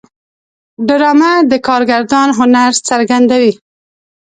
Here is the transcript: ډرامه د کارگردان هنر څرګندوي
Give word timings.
ډرامه 0.87 1.31
د 1.51 1.53
کارگردان 1.67 2.27
هنر 2.39 2.71
څرګندوي 2.89 3.51